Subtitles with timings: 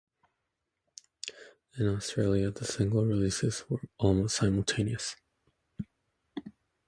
[1.77, 5.15] In Australia, the single releases were almost simultaneous.